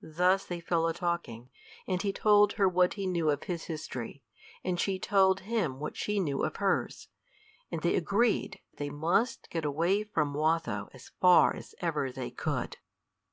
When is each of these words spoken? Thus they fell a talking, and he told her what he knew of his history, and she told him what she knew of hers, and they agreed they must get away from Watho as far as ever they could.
Thus 0.00 0.44
they 0.44 0.60
fell 0.60 0.86
a 0.86 0.94
talking, 0.94 1.50
and 1.88 2.00
he 2.00 2.12
told 2.12 2.52
her 2.52 2.68
what 2.68 2.94
he 2.94 3.08
knew 3.08 3.28
of 3.28 3.42
his 3.42 3.64
history, 3.64 4.22
and 4.62 4.78
she 4.78 5.00
told 5.00 5.40
him 5.40 5.80
what 5.80 5.96
she 5.96 6.20
knew 6.20 6.44
of 6.44 6.58
hers, 6.58 7.08
and 7.68 7.82
they 7.82 7.96
agreed 7.96 8.60
they 8.76 8.88
must 8.88 9.50
get 9.50 9.64
away 9.64 10.04
from 10.04 10.32
Watho 10.32 10.90
as 10.94 11.08
far 11.20 11.56
as 11.56 11.74
ever 11.80 12.12
they 12.12 12.30
could. 12.30 12.76